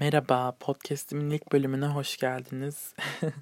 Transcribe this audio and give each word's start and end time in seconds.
Merhaba, 0.00 0.52
podcast'imin 0.60 1.30
ilk 1.30 1.52
bölümüne 1.52 1.86
hoş 1.86 2.16
geldiniz. 2.16 2.94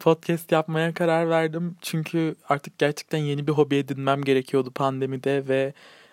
Podcast 0.00 0.52
yapmaya 0.52 0.94
karar 0.94 1.30
verdim 1.30 1.76
çünkü 1.82 2.34
artık 2.48 2.78
gerçekten 2.78 3.18
yeni 3.18 3.46
bir 3.46 3.52
hobi 3.52 3.76
edinmem 3.76 4.22
gerekiyordu 4.22 4.70
pandemide 4.70 5.48
ve 5.48 5.72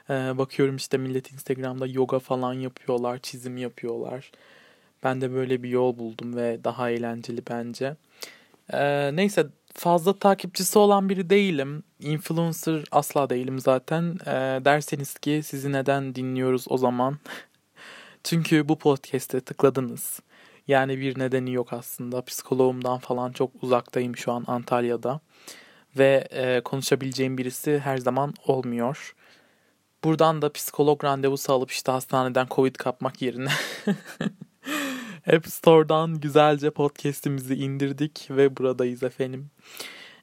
e, 0.10 0.14
bakıyorum 0.14 0.76
işte 0.76 0.98
millet 0.98 1.32
Instagram'da 1.34 1.88
yoga 1.88 2.20
falan 2.20 2.54
yapıyorlar, 2.54 3.20
çizim 3.20 3.58
yapıyorlar. 3.58 4.32
Ben 5.04 5.22
de 5.22 5.34
böyle 5.34 5.64
bir 5.64 5.70
yol 5.70 5.98
buldum 5.98 6.36
ve 6.36 6.64
daha 6.64 6.90
eğlenceli 6.90 7.42
bence. 7.50 7.96
E, 8.74 9.12
neyse 9.16 9.48
fazla 9.74 10.20
takipçisi 10.20 10.80
olan 10.80 11.10
biri 11.10 11.30
değilim. 11.30 11.84
Influencer 12.00 12.84
asla 12.92 13.30
değilim 13.30 13.60
zaten. 13.60 14.18
E, 14.26 14.66
derseniz 14.66 15.14
ki 15.14 15.42
sizi 15.44 15.72
neden 15.72 16.16
dinliyoruz 16.16 16.66
o 16.70 16.78
zaman? 16.78 17.18
Çünkü 18.24 18.70
bu 18.70 18.80
podcast'e 18.80 19.42
tıkladınız. 19.42 20.20
Yani 20.68 21.00
bir 21.00 21.20
nedeni 21.20 21.54
yok 21.54 21.74
aslında. 21.74 22.22
Psikoloğumdan 22.22 22.98
falan 22.98 23.32
çok 23.32 23.52
uzaktayım 23.64 24.18
şu 24.18 24.32
an 24.32 24.44
Antalya'da. 24.48 25.20
Ve 25.98 26.28
e, 26.32 26.62
konuşabileceğim 26.62 27.38
birisi 27.38 27.80
her 27.80 27.98
zaman 27.98 28.34
olmuyor. 28.48 29.16
Buradan 30.04 30.42
da 30.42 30.52
psikolog 30.52 31.04
randevusu 31.04 31.54
alıp 31.54 31.72
işte 31.72 31.92
hastaneden 31.92 32.48
Covid 32.52 32.76
kapmak 32.76 33.22
yerine 33.22 33.50
App 35.34 35.48
Store'dan 35.48 36.20
güzelce 36.20 36.72
podcast'imizi 36.72 37.56
indirdik 37.56 38.28
ve 38.30 38.58
buradayız 38.58 39.04
efendim. 39.04 39.50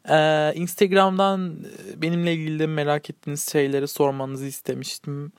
Ee, 0.08 0.52
Instagram'dan 0.55 1.64
benimle 1.96 2.34
ilgili 2.34 2.66
merak 2.66 3.10
ettiğiniz 3.10 3.52
şeyleri 3.52 3.88
sormanızı 3.88 4.46
istemiştim. 4.46 5.32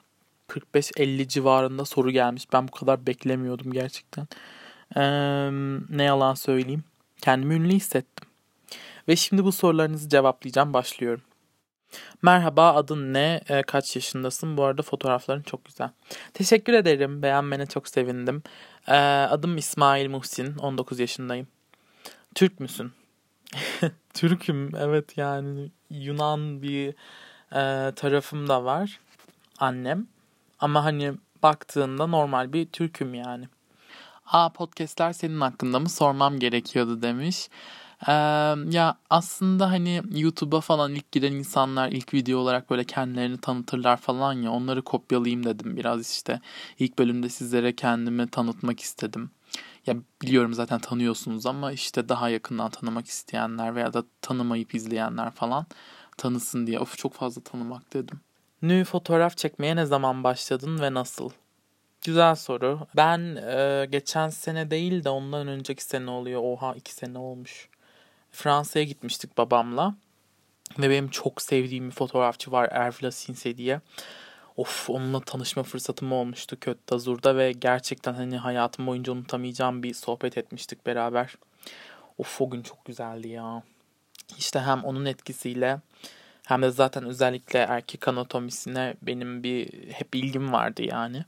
45-50 0.52 1.28
civarında 1.28 1.86
soru 1.86 2.12
gelmiş. 2.12 2.54
Ben 2.54 2.68
bu 2.68 2.72
kadar 2.72 3.08
beklemiyordum 3.08 3.74
gerçekten. 3.74 4.28
Ee, 4.96 5.02
ne 5.90 6.04
yalan 6.04 6.34
söyleyeyim. 6.34 6.84
Kendimi 7.22 7.54
ünlü 7.54 7.74
hissettim. 7.74 8.30
Ve 9.08 9.16
şimdi 9.16 9.44
bu 9.44 9.52
sorularınızı 9.52 10.10
cevaplayacağım. 10.10 10.74
Başlıyorum. 10.74 11.22
Merhaba 12.22 12.74
adın 12.74 13.14
ne? 13.14 13.42
E, 13.50 13.64
kaç 13.64 13.96
yaşındasın? 13.96 14.58
Bu 14.58 14.64
arada 14.64 14.82
fotoğrafların 14.82 15.42
çok 15.42 15.66
güzel. 15.66 15.90
Teşekkür 16.34 16.74
ederim. 16.74 17.22
Beğenmene 17.22 17.66
çok 17.66 17.88
sevindim. 17.88 18.44
E, 18.88 18.98
adım 19.30 19.58
İsmail 19.58 20.10
Muhsin. 20.10 20.58
19 20.58 21.00
yaşındayım. 21.00 21.48
Türk 22.36 22.60
müsün? 22.60 22.92
Türk'üm. 24.14 24.76
Evet 24.76 25.18
yani 25.18 25.72
Yunan 25.90 26.62
bir 26.62 26.90
e, 27.52 27.92
tarafım 27.96 28.50
da 28.50 28.66
var. 28.66 29.00
Annem. 29.60 30.08
Ama 30.62 30.86
hani 30.86 31.14
baktığında 31.44 32.08
normal 32.08 32.54
bir 32.54 32.66
Türk'üm 32.66 33.14
yani. 33.14 33.48
Aa 34.26 34.50
podcastler 34.50 35.14
senin 35.14 35.42
hakkında 35.42 35.80
mı 35.80 35.90
sormam 35.90 36.40
gerekiyordu 36.40 37.02
demiş. 37.02 37.50
Ee, 38.08 38.12
ya 38.72 38.98
aslında 39.10 39.72
hani 39.72 40.02
YouTube'a 40.16 40.62
falan 40.62 40.96
ilk 40.96 41.12
giren 41.12 41.34
insanlar 41.34 41.90
ilk 41.92 42.14
video 42.14 42.40
olarak 42.40 42.70
böyle 42.70 42.84
kendilerini 42.84 43.38
tanıtırlar 43.38 43.98
falan 43.98 44.34
ya 44.34 44.52
onları 44.52 44.82
kopyalayayım 44.82 45.46
dedim 45.46 45.78
biraz 45.78 46.12
işte. 46.12 46.42
ilk 46.80 47.00
bölümde 47.00 47.30
sizlere 47.30 47.76
kendimi 47.76 48.28
tanıtmak 48.28 48.80
istedim. 48.80 49.32
Ya 49.88 49.96
biliyorum 50.22 50.54
zaten 50.54 50.80
tanıyorsunuz 50.80 51.46
ama 51.46 51.72
işte 51.72 52.10
daha 52.10 52.30
yakından 52.30 52.70
tanımak 52.72 53.08
isteyenler 53.08 53.76
veya 53.76 53.94
da 53.94 54.04
tanımayıp 54.22 54.76
izleyenler 54.76 55.32
falan 55.32 55.66
tanısın 56.18 56.68
diye. 56.68 56.80
Of 56.80 56.98
çok 56.98 57.14
fazla 57.14 57.42
tanımak 57.44 57.94
dedim. 57.94 58.22
Nü 58.62 58.84
fotoğraf 58.84 59.38
çekmeye 59.38 59.76
ne 59.76 59.86
zaman 59.86 60.24
başladın 60.24 60.82
ve 60.82 60.94
nasıl? 60.94 61.30
Güzel 62.06 62.36
soru. 62.36 62.88
Ben 62.96 63.20
e, 63.36 63.88
geçen 63.92 64.30
sene 64.30 64.72
değil 64.72 65.04
de 65.04 65.10
ondan 65.10 65.48
önceki 65.48 65.84
sene 65.84 66.10
oluyor. 66.10 66.42
Oha 66.44 66.74
iki 66.76 66.94
sene 66.94 67.18
olmuş. 67.18 67.70
Fransa'ya 68.32 68.86
gitmiştik 68.86 69.38
babamla. 69.38 69.96
Ve 70.80 70.90
benim 70.90 71.10
çok 71.10 71.42
sevdiğim 71.42 71.90
bir 71.90 71.96
fotoğrafçı 71.96 72.52
var 72.52 72.70
Ervla 72.72 73.12
Sinse 73.12 73.58
diye. 73.58 73.82
Of 74.58 74.90
onunla 74.90 75.20
tanışma 75.20 75.64
fırsatım 75.64 76.12
olmuştu 76.12 76.58
Kötü 76.60 76.80
Dazur'da 76.90 77.38
ve 77.38 77.52
gerçekten 77.52 78.14
hani 78.14 78.38
hayatım 78.38 78.88
boyunca 78.88 79.14
unutamayacağım 79.14 79.84
bir 79.84 79.94
sohbet 79.94 80.38
etmiştik 80.38 80.86
beraber. 80.86 81.36
Of 82.18 82.42
o 82.42 82.50
gün 82.50 82.62
çok 82.62 82.86
güzeldi 82.86 83.28
ya. 83.28 83.64
İşte 84.38 84.60
hem 84.60 84.84
onun 84.84 85.06
etkisiyle 85.06 85.80
hem 86.52 86.62
de 86.62 86.72
zaten 86.72 87.06
özellikle 87.06 87.60
erkek 87.60 88.08
anatomisine 88.08 88.96
benim 89.02 89.44
bir 89.44 89.70
hep 89.92 90.16
ilgim 90.16 90.54
vardı 90.54 90.82
yani. 90.84 91.26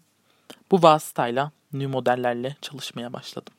Bu 0.72 0.84
vasıtayla 0.84 1.52
new 1.74 1.92
modellerle 1.92 2.56
çalışmaya 2.62 3.14
başladım. 3.14 3.54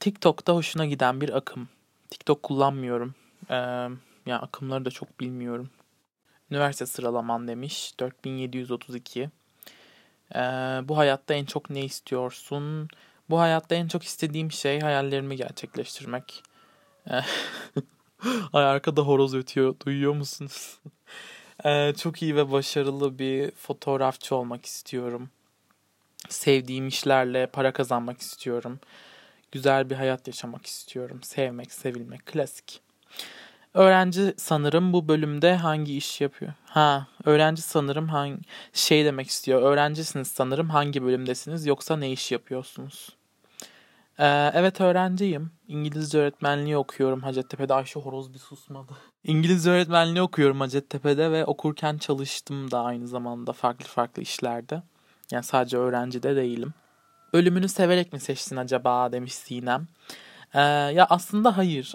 TikTok'ta 0.00 0.54
hoşuna 0.54 0.86
giden 0.86 1.20
bir 1.20 1.36
akım. 1.36 1.68
TikTok 2.10 2.42
kullanmıyorum. 2.42 3.14
Ee, 3.50 3.54
ya 4.26 4.40
akımları 4.42 4.84
da 4.84 4.90
çok 4.90 5.20
bilmiyorum. 5.20 5.70
Üniversite 6.50 6.86
sıralaman 6.86 7.48
demiş. 7.48 7.94
4732. 8.00 9.30
Ee, 10.34 10.38
bu 10.82 10.96
hayatta 10.96 11.34
en 11.34 11.44
çok 11.44 11.70
ne 11.70 11.84
istiyorsun? 11.84 12.88
Bu 13.30 13.40
hayatta 13.40 13.74
en 13.74 13.88
çok 13.88 14.02
istediğim 14.02 14.52
şey 14.52 14.80
hayallerimi 14.80 15.36
gerçekleştirmek. 15.36 16.42
Ay 18.52 18.64
arkada 18.64 19.02
horoz 19.02 19.34
ötüyor. 19.34 19.74
Duyuyor 19.86 20.14
musunuz? 20.14 20.78
ee, 21.64 21.92
çok 21.96 22.22
iyi 22.22 22.36
ve 22.36 22.52
başarılı 22.52 23.18
bir 23.18 23.50
fotoğrafçı 23.50 24.36
olmak 24.36 24.66
istiyorum. 24.66 25.30
Sevdiğim 26.28 26.88
işlerle 26.88 27.46
para 27.46 27.72
kazanmak 27.72 28.20
istiyorum. 28.20 28.80
Güzel 29.52 29.90
bir 29.90 29.94
hayat 29.94 30.26
yaşamak 30.26 30.66
istiyorum. 30.66 31.22
Sevmek, 31.22 31.72
sevilmek, 31.72 32.26
klasik. 32.26 32.80
Öğrenci 33.74 34.34
sanırım 34.36 34.92
bu 34.92 35.08
bölümde 35.08 35.56
hangi 35.56 35.96
iş 35.96 36.20
yapıyor? 36.20 36.52
Ha, 36.64 37.06
öğrenci 37.24 37.62
sanırım 37.62 38.08
hangi 38.08 38.38
şey 38.72 39.04
demek 39.04 39.28
istiyor. 39.28 39.62
Öğrencisiniz 39.62 40.28
sanırım 40.28 40.70
hangi 40.70 41.02
bölümdesiniz 41.02 41.66
yoksa 41.66 41.96
ne 41.96 42.12
iş 42.12 42.32
yapıyorsunuz? 42.32 43.16
Ee, 44.18 44.50
evet 44.54 44.80
öğrenciyim. 44.80 45.50
İngilizce 45.68 46.18
öğretmenliği 46.18 46.76
okuyorum 46.76 47.20
Hacettepe'de. 47.20 47.74
Ayşe 47.74 48.00
Horoz 48.00 48.34
bir 48.34 48.38
susmadı. 48.38 48.92
İngilizce 49.24 49.70
öğretmenliği 49.70 50.22
okuyorum 50.22 50.60
Hacettepe'de 50.60 51.30
ve 51.32 51.44
okurken 51.44 51.98
çalıştım 51.98 52.70
da 52.70 52.82
aynı 52.82 53.08
zamanda 53.08 53.52
farklı 53.52 53.86
farklı 53.86 54.22
işlerde. 54.22 54.82
Yani 55.30 55.44
sadece 55.44 55.76
öğrenci 55.76 56.22
de 56.22 56.36
değilim. 56.36 56.74
Bölümünü 57.32 57.68
severek 57.68 58.12
mi 58.12 58.20
seçtin 58.20 58.56
acaba 58.56 59.12
demiş 59.12 59.34
Sinem. 59.34 59.86
Ee, 60.54 60.60
ya 60.60 61.06
aslında 61.10 61.56
hayır. 61.56 61.94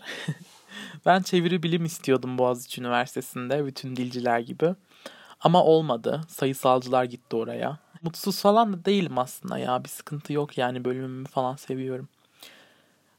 ben 1.05 1.21
çeviri 1.21 1.63
bilim 1.63 1.85
istiyordum 1.85 2.37
Boğaziçi 2.37 2.81
Üniversitesi'nde 2.81 3.65
bütün 3.65 3.95
dilciler 3.95 4.39
gibi. 4.39 4.75
Ama 5.39 5.63
olmadı. 5.63 6.21
Sayısalcılar 6.27 7.03
gitti 7.03 7.35
oraya. 7.35 7.77
Mutsuz 8.03 8.41
falan 8.41 8.73
da 8.73 8.85
değilim 8.85 9.17
aslında 9.17 9.57
ya. 9.57 9.83
Bir 9.83 9.89
sıkıntı 9.89 10.33
yok 10.33 10.57
yani 10.57 10.85
bölümümü 10.85 11.27
falan 11.27 11.55
seviyorum. 11.55 12.09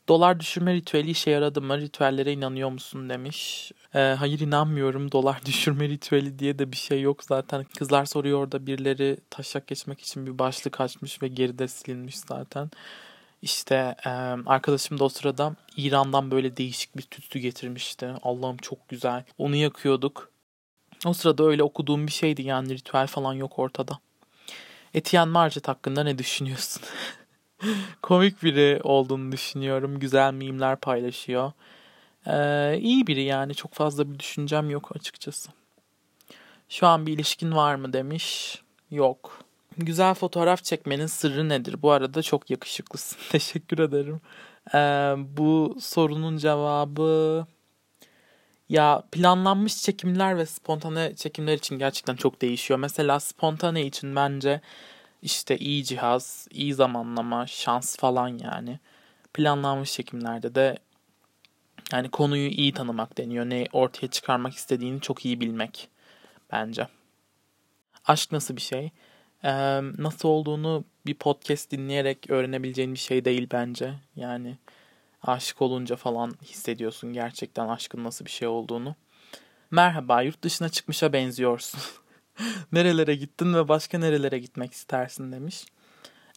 Dolar 0.08 0.40
düşürme 0.40 0.74
ritüeli 0.74 1.10
işe 1.10 1.30
yaradı 1.30 1.62
mı? 1.62 1.78
Ritüellere 1.78 2.32
inanıyor 2.32 2.70
musun 2.70 3.08
demiş. 3.08 3.72
Ee, 3.94 3.98
hayır 3.98 4.40
inanmıyorum. 4.40 5.12
Dolar 5.12 5.40
düşürme 5.46 5.88
ritüeli 5.88 6.38
diye 6.38 6.58
de 6.58 6.72
bir 6.72 6.76
şey 6.76 7.00
yok 7.00 7.24
zaten. 7.24 7.64
Kızlar 7.78 8.04
soruyor 8.04 8.38
orada 8.38 8.66
birileri 8.66 9.16
taşak 9.30 9.66
geçmek 9.66 10.00
için 10.00 10.26
bir 10.26 10.38
başlık 10.38 10.80
açmış 10.80 11.22
ve 11.22 11.28
geride 11.28 11.68
silinmiş 11.68 12.18
zaten. 12.18 12.70
İşte 13.42 13.94
e, 14.06 14.08
arkadaşım 14.46 14.98
da 14.98 15.04
o 15.04 15.08
sırada 15.08 15.56
İran'dan 15.76 16.30
böyle 16.30 16.56
değişik 16.56 16.96
bir 16.96 17.02
tütsü 17.02 17.38
getirmişti. 17.38 18.14
Allah'ım 18.22 18.56
çok 18.56 18.88
güzel. 18.88 19.24
Onu 19.38 19.56
yakıyorduk. 19.56 20.30
O 21.06 21.12
sırada 21.12 21.44
öyle 21.44 21.62
okuduğum 21.62 22.06
bir 22.06 22.12
şeydi 22.12 22.42
yani 22.42 22.74
ritüel 22.74 23.06
falan 23.06 23.34
yok 23.34 23.58
ortada. 23.58 23.98
Etienne 24.94 25.30
Marget 25.30 25.68
hakkında 25.68 26.04
ne 26.04 26.18
düşünüyorsun? 26.18 26.82
Komik 28.02 28.42
biri 28.42 28.80
olduğunu 28.82 29.32
düşünüyorum. 29.32 29.98
Güzel 29.98 30.34
mimler 30.34 30.76
paylaşıyor. 30.76 31.52
Ee, 32.26 32.78
iyi 32.78 33.06
biri 33.06 33.22
yani. 33.22 33.54
Çok 33.54 33.74
fazla 33.74 34.12
bir 34.12 34.18
düşüncem 34.18 34.70
yok 34.70 34.96
açıkçası. 34.96 35.50
Şu 36.68 36.86
an 36.86 37.06
bir 37.06 37.12
ilişkin 37.12 37.52
var 37.52 37.74
mı 37.74 37.92
demiş. 37.92 38.58
Yok. 38.90 39.38
Güzel 39.78 40.14
fotoğraf 40.14 40.64
çekmenin 40.64 41.06
sırrı 41.06 41.48
nedir? 41.48 41.82
Bu 41.82 41.90
arada 41.90 42.22
çok 42.22 42.50
yakışıklısın. 42.50 43.18
Teşekkür 43.30 43.78
ederim. 43.78 44.20
Ee, 44.74 44.78
bu 45.36 45.76
sorunun 45.80 46.36
cevabı 46.36 47.46
ya 48.72 49.02
planlanmış 49.12 49.82
çekimler 49.82 50.38
ve 50.38 50.46
spontane 50.46 51.16
çekimler 51.16 51.54
için 51.54 51.78
gerçekten 51.78 52.16
çok 52.16 52.42
değişiyor. 52.42 52.80
Mesela 52.80 53.20
spontane 53.20 53.86
için 53.86 54.16
bence 54.16 54.60
işte 55.22 55.58
iyi 55.58 55.84
cihaz, 55.84 56.48
iyi 56.50 56.74
zamanlama, 56.74 57.46
şans 57.46 57.96
falan 57.96 58.28
yani. 58.28 58.80
Planlanmış 59.34 59.92
çekimlerde 59.92 60.54
de 60.54 60.78
yani 61.92 62.10
konuyu 62.10 62.48
iyi 62.48 62.72
tanımak 62.72 63.18
deniyor. 63.18 63.44
Ne 63.44 63.66
ortaya 63.72 64.08
çıkarmak 64.08 64.54
istediğini 64.54 65.00
çok 65.00 65.24
iyi 65.24 65.40
bilmek 65.40 65.88
bence. 66.52 66.88
Aşk 68.06 68.32
nasıl 68.32 68.56
bir 68.56 68.60
şey? 68.60 68.90
Ee, 69.44 69.80
nasıl 69.98 70.28
olduğunu 70.28 70.84
bir 71.06 71.14
podcast 71.14 71.70
dinleyerek 71.70 72.30
öğrenebileceğin 72.30 72.94
bir 72.94 72.98
şey 72.98 73.24
değil 73.24 73.48
bence. 73.52 73.94
Yani 74.16 74.58
aşık 75.22 75.62
olunca 75.62 75.96
falan 75.96 76.34
hissediyorsun 76.42 77.12
gerçekten 77.12 77.68
aşkın 77.68 78.04
nasıl 78.04 78.24
bir 78.24 78.30
şey 78.30 78.48
olduğunu. 78.48 78.94
Merhaba, 79.70 80.22
yurt 80.22 80.42
dışına 80.42 80.68
çıkmışa 80.68 81.12
benziyorsun. 81.12 81.80
Nerelere 82.72 83.14
gittin 83.14 83.54
ve 83.54 83.68
başka 83.68 83.98
nerelere 83.98 84.38
gitmek 84.38 84.72
istersin 84.72 85.32
demiş. 85.32 85.64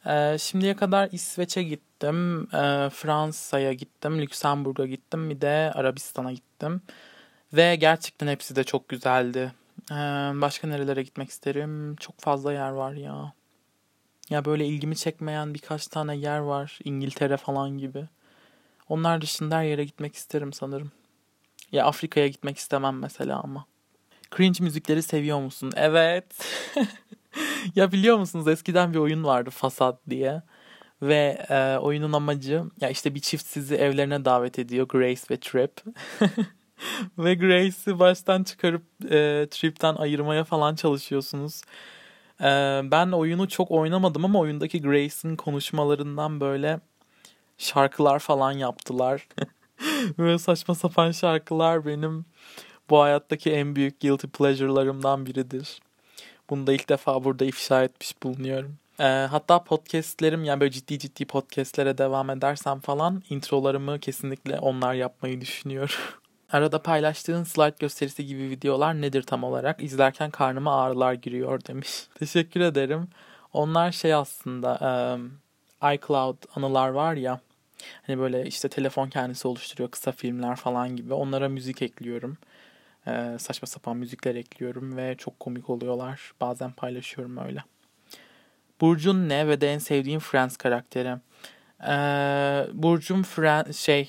Ee, 0.07 0.37
şimdiye 0.39 0.75
kadar 0.75 1.09
İsveç'e 1.11 1.63
gittim, 1.63 2.43
e, 2.53 2.89
Fransa'ya 2.89 3.73
gittim, 3.73 4.21
Lüksemburg'a 4.21 4.85
gittim, 4.85 5.29
bir 5.29 5.41
de 5.41 5.71
Arabistan'a 5.75 6.31
gittim. 6.31 6.81
Ve 7.53 7.75
gerçekten 7.75 8.27
hepsi 8.27 8.55
de 8.55 8.63
çok 8.63 8.89
güzeldi. 8.89 9.51
Ee, 9.91 9.95
başka 10.41 10.67
nerelere 10.67 11.03
gitmek 11.03 11.29
isterim? 11.29 11.95
Çok 11.95 12.19
fazla 12.19 12.53
yer 12.53 12.69
var 12.69 12.93
ya. 12.93 13.33
Ya 14.29 14.45
böyle 14.45 14.65
ilgimi 14.67 14.95
çekmeyen 14.95 15.53
birkaç 15.53 15.87
tane 15.87 16.15
yer 16.15 16.39
var. 16.39 16.79
İngiltere 16.83 17.37
falan 17.37 17.77
gibi. 17.77 18.07
Onlar 18.89 19.21
dışında 19.21 19.57
her 19.57 19.63
yere 19.63 19.83
gitmek 19.83 20.15
isterim 20.15 20.53
sanırım. 20.53 20.91
Ya 21.71 21.85
Afrika'ya 21.85 22.27
gitmek 22.27 22.57
istemem 22.57 22.99
mesela 22.99 23.41
ama. 23.43 23.65
Cringe 24.37 24.63
müzikleri 24.63 25.03
seviyor 25.03 25.39
musun? 25.39 25.71
Evet. 25.75 26.25
ya 27.75 27.91
biliyor 27.91 28.17
musunuz 28.17 28.47
eskiden 28.47 28.93
bir 28.93 28.97
oyun 28.99 29.23
vardı 29.23 29.49
Fasad 29.49 29.97
diye. 30.09 30.41
Ve 31.01 31.45
e, 31.49 31.77
oyunun 31.77 32.13
amacı 32.13 32.63
ya 32.81 32.89
işte 32.89 33.15
bir 33.15 33.19
çift 33.19 33.45
sizi 33.45 33.75
evlerine 33.75 34.25
davet 34.25 34.59
ediyor 34.59 34.87
Grace 34.87 35.21
ve 35.31 35.39
Trip. 35.39 35.71
ve 37.17 37.35
Grace'i 37.35 37.99
baştan 37.99 38.43
çıkarıp 38.43 38.83
e, 39.03 39.47
Trip'ten 39.51 39.95
ayırmaya 39.95 40.43
falan 40.43 40.75
çalışıyorsunuz. 40.75 41.61
E, 42.41 42.45
ben 42.83 43.11
oyunu 43.11 43.47
çok 43.47 43.71
oynamadım 43.71 44.25
ama 44.25 44.39
oyundaki 44.39 44.81
Grace'in 44.81 45.35
konuşmalarından 45.35 46.39
böyle 46.39 46.79
şarkılar 47.57 48.19
falan 48.19 48.51
yaptılar. 48.51 49.27
böyle 50.17 50.37
saçma 50.37 50.75
sapan 50.75 51.11
şarkılar 51.11 51.85
benim 51.85 52.25
bu 52.89 52.99
hayattaki 53.01 53.51
en 53.51 53.75
büyük 53.75 54.01
guilty 54.01 54.27
pleasure'larımdan 54.27 55.25
biridir. 55.25 55.79
Bunu 56.49 56.67
da 56.67 56.73
ilk 56.73 56.89
defa 56.89 57.23
burada 57.23 57.45
ifşa 57.45 57.83
etmiş 57.83 58.23
bulunuyorum. 58.23 58.77
E, 58.99 59.03
hatta 59.03 59.63
podcastlerim 59.63 60.43
yani 60.43 60.59
böyle 60.59 60.71
ciddi 60.71 60.99
ciddi 60.99 61.25
podcastlere 61.25 61.97
devam 61.97 62.29
edersem 62.29 62.79
falan 62.79 63.23
introlarımı 63.29 63.99
kesinlikle 63.99 64.59
onlar 64.59 64.93
yapmayı 64.93 65.41
düşünüyorum. 65.41 65.95
Arada 66.51 66.81
paylaştığın 66.81 67.43
slide 67.43 67.75
gösterisi 67.79 68.25
gibi 68.25 68.49
videolar 68.49 69.01
nedir 69.01 69.23
tam 69.23 69.43
olarak? 69.43 69.83
İzlerken 69.83 70.31
karnıma 70.31 70.81
ağrılar 70.81 71.13
giriyor 71.13 71.65
demiş. 71.65 72.07
Teşekkür 72.19 72.59
ederim. 72.59 73.07
Onlar 73.53 73.91
şey 73.91 74.13
aslında 74.13 74.79
um, 75.15 75.31
iCloud 75.93 76.37
anılar 76.55 76.89
var 76.89 77.13
ya. 77.13 77.39
Hani 78.07 78.19
böyle 78.19 78.45
işte 78.45 78.69
telefon 78.69 79.09
kendisi 79.09 79.47
oluşturuyor 79.47 79.91
kısa 79.91 80.11
filmler 80.11 80.55
falan 80.55 80.95
gibi. 80.95 81.13
Onlara 81.13 81.49
müzik 81.49 81.81
ekliyorum. 81.81 82.37
Ee, 83.07 83.35
saçma 83.39 83.65
sapan 83.67 83.97
müzikler 83.97 84.35
ekliyorum 84.35 84.97
ve 84.97 85.15
çok 85.17 85.39
komik 85.39 85.69
oluyorlar. 85.69 86.33
Bazen 86.41 86.71
paylaşıyorum 86.71 87.37
öyle. 87.37 87.63
Burcun 88.81 89.29
ne 89.29 89.47
ve 89.47 89.61
de 89.61 89.73
en 89.73 89.77
sevdiğin 89.79 90.19
Friends 90.19 90.57
karakteri? 90.57 91.17
Ee, 91.87 92.67
Burcum 92.73 93.23
Friends 93.23 93.77
şey 93.77 94.07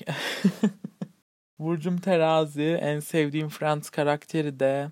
Burcum 1.59 1.97
terazi. 1.97 2.79
En 2.81 2.99
sevdiğim 2.99 3.49
Friends 3.49 3.89
karakteri 3.89 4.59
de 4.59 4.91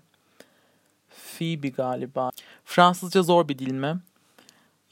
Phoebe 1.08 1.68
galiba. 1.68 2.30
Fransızca 2.64 3.22
zor 3.22 3.48
bir 3.48 3.58
dil 3.58 3.72
mi? 3.72 4.00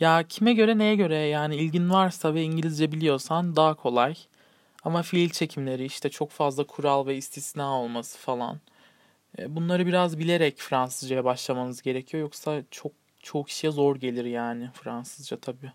Ya 0.00 0.23
kime 0.29 0.52
göre 0.52 0.79
neye 0.79 0.96
göre 0.96 1.17
yani 1.17 1.56
ilgin 1.56 1.91
varsa 1.91 2.35
ve 2.35 2.43
İngilizce 2.43 2.93
biliyorsan 2.93 3.56
daha 3.56 3.75
kolay. 3.75 4.14
Ama 4.85 5.02
fiil 5.02 5.31
çekimleri 5.31 5.85
işte 5.85 6.11
çok 6.11 6.31
fazla 6.31 6.64
kural 6.67 7.06
ve 7.06 7.17
istisna 7.17 7.81
olması 7.81 8.19
falan. 8.19 8.61
E, 9.38 9.56
bunları 9.56 9.87
biraz 9.87 10.19
bilerek 10.19 10.58
Fransızcaya 10.58 11.25
başlamanız 11.25 11.82
gerekiyor. 11.82 12.20
Yoksa 12.20 12.62
çok 12.70 12.93
çok 13.23 13.49
kişiye 13.49 13.73
zor 13.73 13.96
gelir 13.96 14.25
yani 14.25 14.70
Fransızca 14.75 15.37
tabii. 15.37 15.73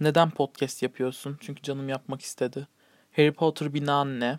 Neden 0.00 0.30
podcast 0.30 0.82
yapıyorsun? 0.82 1.38
Çünkü 1.40 1.62
canım 1.62 1.88
yapmak 1.88 2.22
istedi. 2.22 2.68
Harry 3.16 3.32
Potter 3.32 3.74
bina 3.74 4.04
ne? 4.04 4.38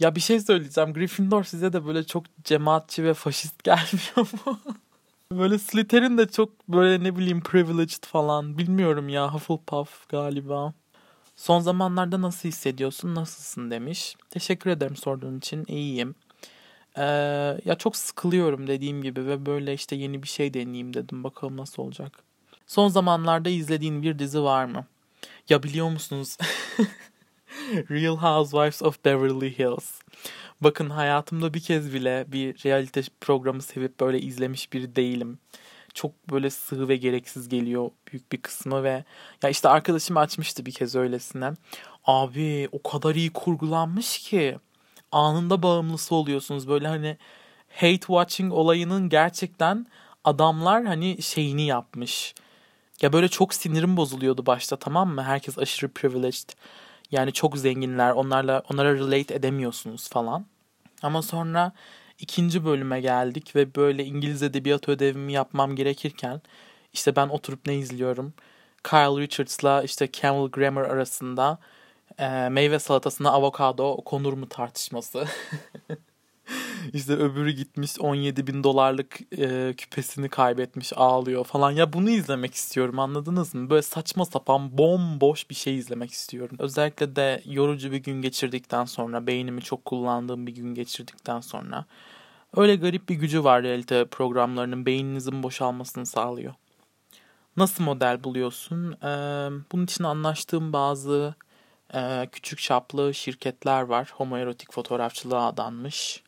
Ya 0.00 0.14
bir 0.14 0.20
şey 0.20 0.40
söyleyeceğim. 0.40 0.92
Gryffindor 0.92 1.44
size 1.44 1.72
de 1.72 1.86
böyle 1.86 2.04
çok 2.04 2.24
cemaatçi 2.44 3.04
ve 3.04 3.14
faşist 3.14 3.64
gelmiyor 3.64 4.32
mu? 4.46 4.60
Böyle 5.38 5.58
Slytherin 5.58 6.18
de 6.18 6.28
çok 6.28 6.68
böyle 6.68 7.04
ne 7.04 7.16
bileyim 7.16 7.40
privileged 7.42 8.04
falan. 8.06 8.58
Bilmiyorum 8.58 9.08
ya 9.08 9.34
Hufflepuff 9.34 10.08
galiba. 10.08 10.74
Son 11.36 11.60
zamanlarda 11.60 12.20
nasıl 12.22 12.48
hissediyorsun? 12.48 13.14
Nasılsın 13.14 13.70
demiş. 13.70 14.16
Teşekkür 14.30 14.70
ederim 14.70 14.96
sorduğun 14.96 15.38
için. 15.38 15.64
İyiyim. 15.68 16.14
Ee, 16.96 17.02
ya 17.64 17.74
çok 17.78 17.96
sıkılıyorum 17.96 18.66
dediğim 18.66 19.02
gibi 19.02 19.26
ve 19.26 19.46
böyle 19.46 19.74
işte 19.74 19.96
yeni 19.96 20.22
bir 20.22 20.28
şey 20.28 20.54
deneyeyim 20.54 20.94
dedim. 20.94 21.24
Bakalım 21.24 21.56
nasıl 21.56 21.82
olacak. 21.82 22.12
Son 22.66 22.88
zamanlarda 22.88 23.48
izlediğin 23.48 24.02
bir 24.02 24.18
dizi 24.18 24.42
var 24.42 24.64
mı? 24.64 24.86
Ya 25.48 25.62
biliyor 25.62 25.90
musunuz? 25.90 26.36
Real 27.90 28.16
Housewives 28.16 28.82
of 28.82 29.04
Beverly 29.04 29.58
Hills. 29.58 30.00
Bakın 30.62 30.90
hayatımda 30.90 31.54
bir 31.54 31.60
kez 31.60 31.94
bile 31.94 32.24
bir 32.28 32.64
realite 32.64 33.02
programı 33.20 33.62
sevip 33.62 34.00
böyle 34.00 34.20
izlemiş 34.20 34.72
biri 34.72 34.96
değilim. 34.96 35.38
Çok 35.94 36.30
böyle 36.30 36.50
sığ 36.50 36.88
ve 36.88 36.96
gereksiz 36.96 37.48
geliyor 37.48 37.90
büyük 38.12 38.32
bir 38.32 38.42
kısmı 38.42 38.82
ve 38.82 39.04
ya 39.42 39.50
işte 39.50 39.68
arkadaşım 39.68 40.16
açmıştı 40.16 40.66
bir 40.66 40.72
kez 40.72 40.94
öylesine. 40.94 41.52
Abi 42.04 42.68
o 42.72 42.82
kadar 42.82 43.14
iyi 43.14 43.32
kurgulanmış 43.32 44.18
ki 44.18 44.58
anında 45.12 45.62
bağımlısı 45.62 46.14
oluyorsunuz. 46.14 46.68
Böyle 46.68 46.88
hani 46.88 47.16
hate 47.74 47.98
watching 47.98 48.52
olayının 48.52 49.08
gerçekten 49.08 49.86
adamlar 50.24 50.84
hani 50.84 51.22
şeyini 51.22 51.66
yapmış. 51.66 52.34
Ya 53.02 53.12
böyle 53.12 53.28
çok 53.28 53.54
sinirim 53.54 53.96
bozuluyordu 53.96 54.46
başta 54.46 54.76
tamam 54.76 55.14
mı? 55.14 55.22
Herkes 55.22 55.58
aşırı 55.58 55.92
privileged. 55.92 56.50
Yani 57.12 57.32
çok 57.32 57.58
zenginler. 57.58 58.10
Onlarla 58.10 58.62
onlara 58.72 58.94
relate 58.94 59.34
edemiyorsunuz 59.34 60.08
falan. 60.08 60.46
Ama 61.02 61.22
sonra 61.22 61.72
ikinci 62.18 62.64
bölüme 62.64 63.00
geldik 63.00 63.56
ve 63.56 63.74
böyle 63.74 64.04
İngiliz 64.04 64.42
edebiyat 64.42 64.88
ödevimi 64.88 65.32
yapmam 65.32 65.76
gerekirken 65.76 66.40
işte 66.92 67.16
ben 67.16 67.28
oturup 67.28 67.66
ne 67.66 67.76
izliyorum? 67.76 68.34
Kyle 68.84 69.20
Richards'la 69.20 69.82
işte 69.82 70.08
Camel 70.12 70.48
Grammer 70.50 70.82
arasında 70.82 71.58
e, 72.18 72.48
meyve 72.48 72.78
salatasına 72.78 73.30
avokado 73.30 73.96
konur 74.04 74.32
mu 74.32 74.48
tartışması. 74.48 75.24
İşte 76.92 77.12
öbürü 77.12 77.50
gitmiş 77.50 78.00
17 78.00 78.46
bin 78.46 78.64
dolarlık 78.64 79.38
e, 79.38 79.74
küpesini 79.76 80.28
kaybetmiş 80.28 80.92
ağlıyor 80.96 81.44
falan. 81.44 81.70
Ya 81.70 81.92
bunu 81.92 82.10
izlemek 82.10 82.54
istiyorum 82.54 82.98
anladınız 82.98 83.54
mı? 83.54 83.70
Böyle 83.70 83.82
saçma 83.82 84.24
sapan 84.24 84.78
bomboş 84.78 85.50
bir 85.50 85.54
şey 85.54 85.78
izlemek 85.78 86.10
istiyorum. 86.10 86.56
Özellikle 86.58 87.16
de 87.16 87.42
yorucu 87.46 87.92
bir 87.92 87.96
gün 87.96 88.22
geçirdikten 88.22 88.84
sonra 88.84 89.26
beynimi 89.26 89.62
çok 89.62 89.84
kullandığım 89.84 90.46
bir 90.46 90.54
gün 90.54 90.74
geçirdikten 90.74 91.40
sonra. 91.40 91.84
Öyle 92.56 92.76
garip 92.76 93.08
bir 93.08 93.14
gücü 93.14 93.44
var 93.44 93.62
realite 93.62 94.04
programlarının 94.04 94.86
beyninizin 94.86 95.42
boşalmasını 95.42 96.06
sağlıyor. 96.06 96.54
Nasıl 97.56 97.84
model 97.84 98.24
buluyorsun? 98.24 98.92
Ee, 98.92 99.06
bunun 99.72 99.84
için 99.84 100.04
anlaştığım 100.04 100.72
bazı 100.72 101.34
e, 101.94 102.28
küçük 102.32 102.58
çaplı 102.58 103.14
şirketler 103.14 103.82
var. 103.82 104.12
Homoerotik 104.14 104.72
fotoğrafçılığa 104.72 105.46
adanmış. 105.46 106.22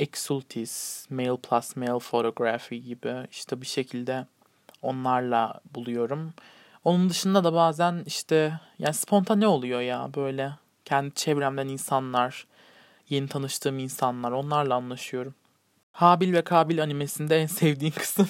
Exultis, 0.00 1.06
Male 1.10 1.36
Plus 1.36 1.76
Male 1.76 1.98
Photography 1.98 2.82
gibi 2.82 3.26
işte 3.30 3.60
bir 3.60 3.66
şekilde 3.66 4.26
onlarla 4.82 5.60
buluyorum. 5.74 6.32
Onun 6.84 7.10
dışında 7.10 7.44
da 7.44 7.52
bazen 7.52 8.02
işte 8.06 8.60
yani 8.78 8.94
spontane 8.94 9.46
oluyor 9.46 9.80
ya 9.80 10.10
böyle 10.16 10.52
kendi 10.84 11.14
çevremden 11.14 11.68
insanlar, 11.68 12.46
yeni 13.08 13.28
tanıştığım 13.28 13.78
insanlar 13.78 14.32
onlarla 14.32 14.74
anlaşıyorum. 14.74 15.34
Habil 15.92 16.32
ve 16.32 16.42
Kabil 16.42 16.82
animesinde 16.82 17.36
en 17.42 17.46
sevdiğin 17.46 17.92
kısım. 17.92 18.28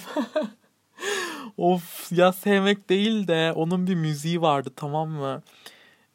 of 1.57 2.13
ya 2.13 2.33
sevmek 2.33 2.89
değil 2.89 3.29
de 3.29 3.53
onun 3.53 3.87
bir 3.87 3.95
müziği 3.95 4.43
vardı 4.43 4.71
tamam 4.77 5.09
mı? 5.09 5.43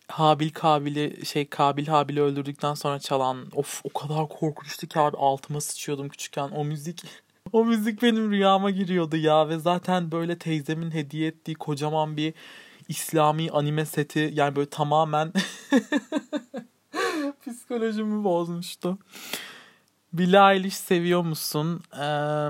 Habil 0.07 0.49
Kabil'i 0.49 1.25
şey 1.25 1.47
Kabil 1.49 1.87
Habil'i 1.87 2.21
öldürdükten 2.21 2.73
sonra 2.73 2.99
çalan 2.99 3.47
of 3.55 3.81
o 3.83 3.93
kadar 3.93 4.29
korkunçtu 4.29 4.87
ki 4.87 4.99
abi 4.99 5.17
altıma 5.17 5.61
sıçıyordum 5.61 6.09
küçükken 6.09 6.49
o 6.55 6.65
müzik 6.65 7.03
o 7.51 7.65
müzik 7.65 8.01
benim 8.01 8.31
rüyama 8.31 8.71
giriyordu 8.71 9.17
ya 9.17 9.49
ve 9.49 9.59
zaten 9.59 10.11
böyle 10.11 10.37
teyzemin 10.37 10.91
hediye 10.91 11.27
ettiği 11.27 11.55
kocaman 11.55 12.17
bir 12.17 12.33
İslami 12.87 13.51
anime 13.51 13.85
seti 13.85 14.31
yani 14.33 14.55
böyle 14.55 14.69
tamamen 14.69 15.31
psikolojimi 17.45 18.23
bozmuştu. 18.23 18.97
Billie 20.13 20.53
Eilish 20.53 20.75
seviyor 20.75 21.21
musun? 21.21 21.81
Ee, 21.99 22.49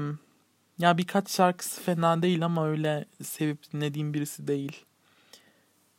Ya 0.79 0.97
birkaç 0.97 1.29
şarkısı 1.31 1.81
fena 1.81 2.21
değil 2.21 2.45
ama 2.45 2.67
öyle 2.67 3.05
sevip 3.23 3.73
dinlediğim 3.73 4.13
birisi 4.13 4.47
değil. 4.47 4.85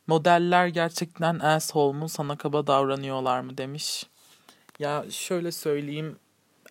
Modeller 0.07 0.67
gerçekten 0.67 1.39
asshole 1.39 1.97
mu 1.97 2.09
sana 2.09 2.37
kaba 2.37 2.67
davranıyorlar 2.67 3.41
mı 3.41 3.57
demiş. 3.57 4.05
Ya 4.79 5.05
şöyle 5.09 5.51
söyleyeyim. 5.51 6.19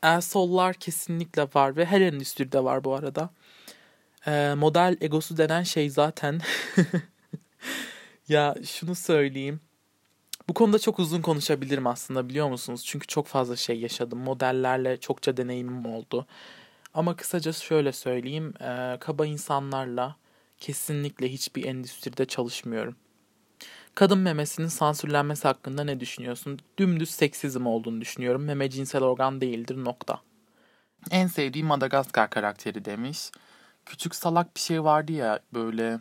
Asshole'lar 0.02 0.74
kesinlikle 0.74 1.42
var 1.54 1.76
ve 1.76 1.84
her 1.84 2.00
endüstride 2.00 2.64
var 2.64 2.84
bu 2.84 2.94
arada. 2.94 3.30
Ee, 4.26 4.54
model 4.56 4.96
egosu 5.00 5.36
denen 5.36 5.62
şey 5.62 5.90
zaten. 5.90 6.40
ya 8.28 8.54
şunu 8.64 8.94
söyleyeyim. 8.94 9.60
Bu 10.48 10.54
konuda 10.54 10.78
çok 10.78 10.98
uzun 10.98 11.22
konuşabilirim 11.22 11.86
aslında 11.86 12.28
biliyor 12.28 12.48
musunuz? 12.48 12.84
Çünkü 12.84 13.06
çok 13.06 13.26
fazla 13.26 13.56
şey 13.56 13.80
yaşadım. 13.80 14.18
Modellerle 14.18 15.00
çokça 15.00 15.36
deneyimim 15.36 15.86
oldu. 15.86 16.26
Ama 16.94 17.16
kısacası 17.16 17.64
şöyle 17.64 17.92
söyleyeyim. 17.92 18.54
E, 18.60 18.96
kaba 19.00 19.26
insanlarla 19.26 20.16
kesinlikle 20.58 21.32
hiçbir 21.32 21.64
endüstride 21.64 22.24
çalışmıyorum. 22.24 22.96
Kadın 23.96 24.18
memesinin 24.18 24.68
sansürlenmesi 24.68 25.48
hakkında 25.48 25.84
ne 25.84 26.00
düşünüyorsun? 26.00 26.58
Dümdüz 26.78 27.10
seksizm 27.10 27.66
olduğunu 27.66 28.00
düşünüyorum. 28.00 28.44
Meme 28.44 28.70
cinsel 28.70 29.02
organ 29.02 29.40
değildir 29.40 29.84
nokta. 29.84 30.20
En 31.10 31.26
sevdiğim 31.26 31.66
Madagaskar 31.66 32.30
karakteri 32.30 32.84
demiş. 32.84 33.30
Küçük 33.86 34.14
salak 34.14 34.56
bir 34.56 34.60
şey 34.60 34.84
vardı 34.84 35.12
ya 35.12 35.40
böyle 35.54 36.00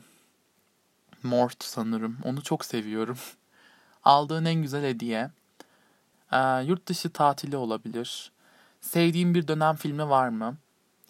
Mort 1.24 1.64
sanırım. 1.64 2.18
Onu 2.24 2.44
çok 2.44 2.66
seviyorum. 2.66 3.18
Aldığın 4.04 4.46
en 4.46 4.62
güzel 4.62 4.84
hediye. 4.84 5.32
Ee, 6.32 6.64
yurt 6.64 6.88
dışı 6.88 7.10
tatili 7.10 7.58
olabilir. 7.58 8.32
Sevdiğim 8.82 9.34
bir 9.34 9.48
dönem 9.48 9.76
filmi 9.76 10.10
var 10.10 10.30
mı? 10.30 10.58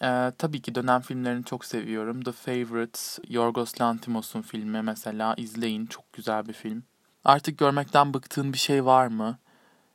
Ee, 0.01 0.31
tabii 0.37 0.61
ki 0.61 0.75
dönem 0.75 1.01
filmlerini 1.01 1.45
çok 1.45 1.65
seviyorum. 1.65 2.21
The 2.21 2.31
Favorite, 2.31 2.99
Yorgos 3.29 3.81
Lanthimos'un 3.81 4.41
filmi 4.41 4.81
mesela 4.81 5.33
izleyin. 5.37 5.85
Çok 5.85 6.13
güzel 6.13 6.47
bir 6.47 6.53
film. 6.53 6.83
Artık 7.25 7.57
görmekten 7.57 8.13
bıktığın 8.13 8.53
bir 8.53 8.57
şey 8.57 8.85
var 8.85 9.07
mı? 9.07 9.37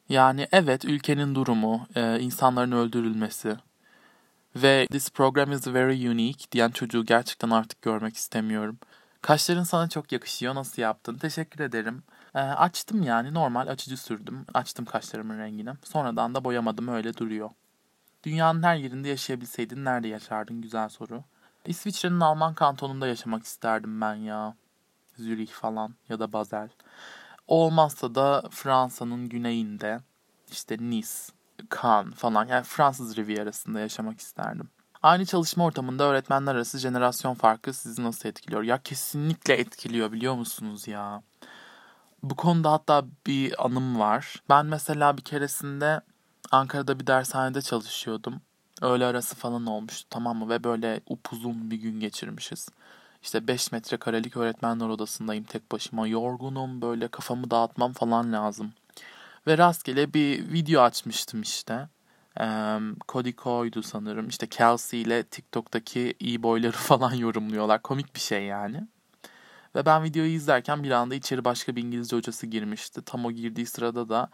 Yani 0.08 0.48
evet 0.52 0.84
ülkenin 0.84 1.34
durumu, 1.34 1.86
e, 1.94 2.20
insanların 2.20 2.72
öldürülmesi 2.72 3.56
ve 4.56 4.86
this 4.90 5.10
program 5.10 5.52
is 5.52 5.66
very 5.66 6.08
unique 6.08 6.50
diyen 6.52 6.70
çocuğu 6.70 7.04
gerçekten 7.04 7.50
artık 7.50 7.82
görmek 7.82 8.16
istemiyorum. 8.16 8.78
Kaşların 9.22 9.64
sana 9.64 9.88
çok 9.88 10.12
yakışıyor. 10.12 10.54
Nasıl 10.54 10.82
yaptın? 10.82 11.18
Teşekkür 11.18 11.64
ederim. 11.64 12.02
E, 12.34 12.38
açtım 12.38 13.02
yani 13.02 13.34
normal 13.34 13.66
açıcı 13.68 13.96
sürdüm. 13.96 14.46
Açtım 14.54 14.84
kaşlarımın 14.84 15.38
rengini. 15.38 15.70
Sonradan 15.84 16.34
da 16.34 16.44
boyamadım 16.44 16.88
öyle 16.88 17.16
duruyor. 17.16 17.50
Dünyanın 18.22 18.62
her 18.62 18.76
yerinde 18.76 19.08
yaşayabilseydin 19.08 19.84
nerede 19.84 20.08
yaşardın? 20.08 20.60
Güzel 20.60 20.88
soru. 20.88 21.24
İsviçre'nin 21.66 22.20
Alman 22.20 22.54
kantonunda 22.54 23.06
yaşamak 23.06 23.44
isterdim 23.44 24.00
ben 24.00 24.14
ya. 24.14 24.54
Zürih 25.16 25.50
falan 25.50 25.94
ya 26.08 26.20
da 26.20 26.32
Basel. 26.32 26.68
Olmazsa 27.46 28.14
da 28.14 28.42
Fransa'nın 28.50 29.28
güneyinde 29.28 30.00
işte 30.52 30.76
Nice, 30.80 31.08
Cannes 31.82 32.14
falan 32.14 32.46
yani 32.46 32.64
Fransız 32.64 33.16
Rivierası'nda 33.16 33.80
yaşamak 33.80 34.20
isterdim. 34.20 34.68
Aynı 35.02 35.26
çalışma 35.26 35.64
ortamında 35.64 36.04
öğretmenler 36.04 36.54
arası 36.54 36.78
jenerasyon 36.78 37.34
farkı 37.34 37.72
sizi 37.72 38.02
nasıl 38.02 38.28
etkiliyor? 38.28 38.62
Ya 38.62 38.82
kesinlikle 38.82 39.54
etkiliyor 39.54 40.12
biliyor 40.12 40.34
musunuz 40.34 40.88
ya? 40.88 41.22
Bu 42.22 42.36
konuda 42.36 42.72
hatta 42.72 43.04
bir 43.26 43.66
anım 43.66 43.98
var. 43.98 44.42
Ben 44.48 44.66
mesela 44.66 45.16
bir 45.16 45.22
keresinde 45.22 46.00
Ankara'da 46.50 47.00
bir 47.00 47.06
dershanede 47.06 47.62
çalışıyordum. 47.62 48.40
Öğle 48.82 49.06
arası 49.06 49.36
falan 49.36 49.66
olmuştu 49.66 50.06
tamam 50.10 50.38
mı? 50.38 50.48
Ve 50.48 50.64
böyle 50.64 51.00
upuzun 51.06 51.70
bir 51.70 51.76
gün 51.76 52.00
geçirmişiz. 52.00 52.68
İşte 53.22 53.46
5 53.46 53.72
metrekarelik 53.72 54.36
öğretmenler 54.36 54.88
odasındayım 54.88 55.44
tek 55.44 55.72
başıma. 55.72 56.06
Yorgunum 56.06 56.82
böyle 56.82 57.08
kafamı 57.08 57.50
dağıtmam 57.50 57.92
falan 57.92 58.32
lazım. 58.32 58.72
Ve 59.46 59.58
rastgele 59.58 60.14
bir 60.14 60.52
video 60.52 60.82
açmıştım 60.82 61.42
işte. 61.42 61.88
Ee, 62.40 62.78
Cody 63.08 63.32
Coy'du 63.32 63.82
sanırım. 63.82 64.28
İşte 64.28 64.46
Kelsey 64.46 65.02
ile 65.02 65.22
TikTok'taki 65.22 66.14
iyi 66.20 66.42
boyları 66.42 66.72
falan 66.76 67.12
yorumluyorlar. 67.14 67.82
Komik 67.82 68.14
bir 68.14 68.20
şey 68.20 68.44
yani. 68.44 68.88
Ve 69.74 69.86
ben 69.86 70.02
videoyu 70.04 70.30
izlerken 70.30 70.82
bir 70.82 70.90
anda 70.90 71.14
içeri 71.14 71.44
başka 71.44 71.76
bir 71.76 71.82
İngilizce 71.82 72.16
hocası 72.16 72.46
girmişti. 72.46 73.02
Tam 73.02 73.24
o 73.24 73.32
girdiği 73.32 73.66
sırada 73.66 74.08
da 74.08 74.30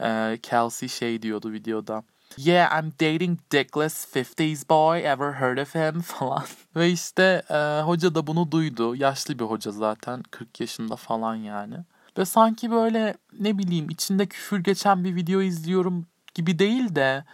e, 0.00 0.38
Kelsey 0.42 0.88
şey 0.88 1.22
diyordu 1.22 1.52
videoda. 1.52 2.02
Yeah, 2.36 2.68
I'm 2.78 2.92
dating 2.92 3.38
dickless 3.50 4.16
50s 4.16 4.68
boy. 4.68 4.98
Ever 4.98 5.32
heard 5.32 5.58
of 5.58 5.74
him? 5.74 6.00
falan. 6.02 6.44
Ve 6.76 6.90
işte 6.90 7.42
e, 7.50 7.80
hoca 7.82 8.14
da 8.14 8.26
bunu 8.26 8.50
duydu. 8.52 8.96
Yaşlı 8.96 9.38
bir 9.38 9.44
hoca 9.44 9.70
zaten. 9.70 10.22
40 10.30 10.60
yaşında 10.60 10.96
falan 10.96 11.34
yani. 11.34 11.76
Ve 12.18 12.24
sanki 12.24 12.70
böyle 12.70 13.14
ne 13.40 13.58
bileyim 13.58 13.90
içinde 13.90 14.26
küfür 14.26 14.58
geçen 14.58 15.04
bir 15.04 15.16
video 15.16 15.40
izliyorum 15.40 16.06
gibi 16.34 16.58
değil 16.58 16.94
de 16.94 17.24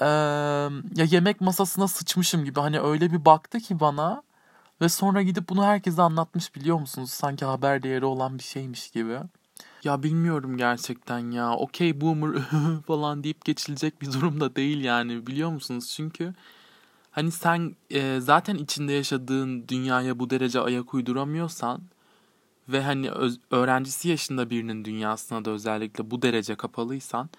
e, 0.00 0.06
ya 0.96 1.04
yemek 1.10 1.40
masasına 1.40 1.88
sıçmışım 1.88 2.44
gibi. 2.44 2.60
Hani 2.60 2.80
öyle 2.80 3.12
bir 3.12 3.24
baktı 3.24 3.58
ki 3.58 3.80
bana. 3.80 4.22
Ve 4.80 4.88
sonra 4.88 5.22
gidip 5.22 5.48
bunu 5.48 5.64
herkese 5.64 6.02
anlatmış 6.02 6.54
biliyor 6.54 6.80
musunuz? 6.80 7.10
Sanki 7.10 7.44
haber 7.44 7.82
değeri 7.82 8.04
olan 8.04 8.38
bir 8.38 8.42
şeymiş 8.42 8.90
gibi. 8.90 9.18
Ya 9.84 10.02
bilmiyorum 10.02 10.56
gerçekten 10.56 11.30
ya. 11.30 11.52
Okey 11.56 12.00
boomer 12.00 12.42
falan 12.86 13.24
deyip 13.24 13.44
geçilecek 13.44 14.02
bir 14.02 14.12
durumda 14.12 14.56
değil 14.56 14.84
yani 14.84 15.26
biliyor 15.26 15.50
musunuz? 15.50 15.92
Çünkü 15.96 16.34
hani 17.10 17.30
sen 17.30 17.76
e, 17.90 18.20
zaten 18.20 18.54
içinde 18.54 18.92
yaşadığın 18.92 19.68
dünyaya 19.68 20.18
bu 20.18 20.30
derece 20.30 20.60
ayak 20.60 20.94
uyduramıyorsan 20.94 21.82
ve 22.68 22.82
hani 22.82 23.10
öz, 23.10 23.40
öğrencisi 23.50 24.08
yaşında 24.08 24.50
birinin 24.50 24.84
dünyasına 24.84 25.44
da 25.44 25.50
özellikle 25.50 26.10
bu 26.10 26.22
derece 26.22 26.54
kapalıysan 26.54 27.30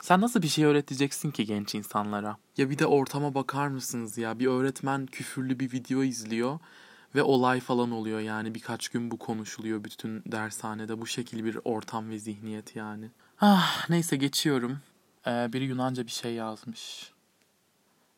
sen 0.00 0.20
nasıl 0.20 0.42
bir 0.42 0.48
şey 0.48 0.64
öğreteceksin 0.64 1.30
ki 1.30 1.46
genç 1.46 1.74
insanlara? 1.74 2.36
Ya 2.56 2.70
bir 2.70 2.78
de 2.78 2.86
ortama 2.86 3.34
bakar 3.34 3.68
mısınız 3.68 4.18
ya? 4.18 4.38
Bir 4.38 4.46
öğretmen 4.46 5.06
küfürlü 5.06 5.60
bir 5.60 5.72
video 5.72 6.02
izliyor 6.02 6.58
ve 7.14 7.22
olay 7.22 7.60
falan 7.60 7.90
oluyor 7.90 8.20
yani 8.20 8.54
birkaç 8.54 8.88
gün 8.88 9.10
bu 9.10 9.18
konuşuluyor 9.18 9.84
bütün 9.84 10.22
dershanede 10.26 11.00
bu 11.00 11.06
şekilde 11.06 11.44
bir 11.44 11.58
ortam 11.64 12.10
ve 12.10 12.18
zihniyet 12.18 12.76
yani. 12.76 13.10
Ah 13.40 13.90
neyse 13.90 14.16
geçiyorum. 14.16 14.78
Ee, 15.26 15.52
biri 15.52 15.64
Yunanca 15.64 16.06
bir 16.06 16.10
şey 16.10 16.34
yazmış. 16.34 17.12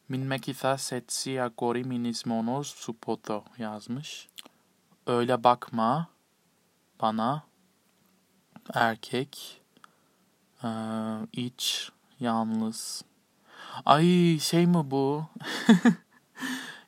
Min 0.08 0.20
mekitha 0.20 0.78
setsi 0.78 1.42
agori 1.42 1.84
minis 1.84 2.26
monos 2.26 2.74
supoto 2.74 3.44
yazmış. 3.58 4.28
Öyle 5.06 5.44
bakma 5.44 6.08
bana 7.00 7.42
erkek 8.74 9.62
ee, 10.64 10.68
iç 11.32 11.90
yalnız. 12.20 13.04
Ay 13.84 14.38
şey 14.38 14.66
mi 14.66 14.90
bu? 14.90 15.24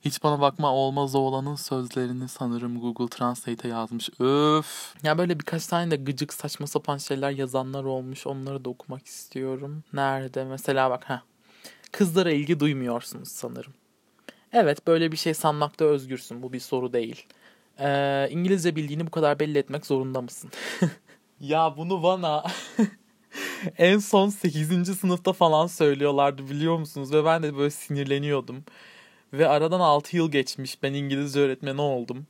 Hiç 0.04 0.22
bana 0.22 0.40
bakma 0.40 0.72
olmaz 0.72 1.14
oğlanın 1.14 1.54
sözlerini 1.54 2.28
sanırım 2.28 2.80
Google 2.80 3.08
Translate'e 3.08 3.70
yazmış. 3.70 4.10
Öf. 4.20 4.94
Ya 5.02 5.18
böyle 5.18 5.40
birkaç 5.40 5.66
tane 5.66 5.90
de 5.90 5.96
gıcık 5.96 6.32
saçma 6.32 6.66
sapan 6.66 6.98
şeyler 6.98 7.30
yazanlar 7.30 7.84
olmuş. 7.84 8.26
Onları 8.26 8.64
da 8.64 8.70
okumak 8.70 9.06
istiyorum. 9.06 9.84
Nerede? 9.92 10.44
Mesela 10.44 10.90
bak 10.90 11.04
ha. 11.04 11.22
Kızlara 11.92 12.32
ilgi 12.32 12.60
duymuyorsunuz 12.60 13.28
sanırım. 13.28 13.72
Evet 14.52 14.86
böyle 14.86 15.12
bir 15.12 15.16
şey 15.16 15.34
sanmakta 15.34 15.84
özgürsün. 15.84 16.42
Bu 16.42 16.52
bir 16.52 16.60
soru 16.60 16.92
değil. 16.92 17.26
Ee, 17.78 18.28
İngilizce 18.30 18.76
bildiğini 18.76 19.06
bu 19.06 19.10
kadar 19.10 19.38
belli 19.38 19.58
etmek 19.58 19.86
zorunda 19.86 20.20
mısın? 20.22 20.50
ya 21.40 21.74
bunu 21.76 22.02
bana 22.02 22.44
en 23.78 23.98
son 23.98 24.28
8. 24.28 24.98
sınıfta 24.98 25.32
falan 25.32 25.66
söylüyorlardı 25.66 26.50
biliyor 26.50 26.78
musunuz? 26.78 27.12
Ve 27.12 27.24
ben 27.24 27.42
de 27.42 27.56
böyle 27.56 27.70
sinirleniyordum. 27.70 28.64
Ve 29.32 29.48
aradan 29.48 29.80
6 29.80 30.16
yıl 30.16 30.30
geçmiş. 30.30 30.82
Ben 30.82 30.94
İngilizce 30.94 31.40
öğretmeni 31.40 31.80
oldum. 31.80 32.26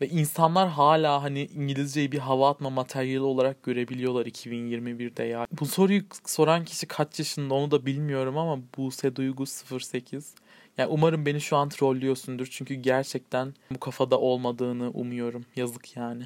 Ve 0.00 0.08
insanlar 0.08 0.68
hala 0.68 1.22
hani 1.22 1.44
İngilizceyi 1.44 2.12
bir 2.12 2.18
hava 2.18 2.50
atma 2.50 2.70
materyali 2.70 3.20
olarak 3.20 3.62
görebiliyorlar 3.62 4.26
2021'de 4.26 5.22
ya. 5.24 5.46
Bu 5.60 5.66
soruyu 5.66 6.02
soran 6.26 6.64
kişi 6.64 6.86
kaç 6.86 7.18
yaşında 7.18 7.54
onu 7.54 7.70
da 7.70 7.86
bilmiyorum 7.86 8.38
ama 8.38 8.62
Buse 8.76 9.16
Duygu 9.16 9.44
08. 9.46 10.34
Yani 10.78 10.88
umarım 10.90 11.26
beni 11.26 11.40
şu 11.40 11.56
an 11.56 11.68
trollüyorsundur. 11.68 12.46
Çünkü 12.50 12.74
gerçekten 12.74 13.54
bu 13.70 13.80
kafada 13.80 14.20
olmadığını 14.20 14.90
umuyorum. 14.90 15.44
Yazık 15.56 15.96
yani. 15.96 16.22